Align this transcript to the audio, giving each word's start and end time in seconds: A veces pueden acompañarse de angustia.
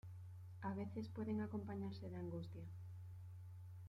A 0.63 0.73
veces 0.73 1.09
pueden 1.09 1.41
acompañarse 1.41 2.09
de 2.09 2.15
angustia. 2.15 2.63